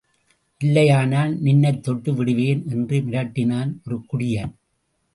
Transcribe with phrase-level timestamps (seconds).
[0.61, 4.53] இல்லையானால் நின்னைத்தொட்டு விடுவேன் என்று மிரட்டினான் ஒரு குடியன்.